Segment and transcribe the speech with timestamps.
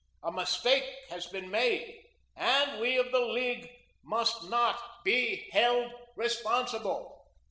[0.23, 2.03] A mistake has been made
[2.35, 3.69] and we of the League
[4.01, 7.27] must not be held responsible."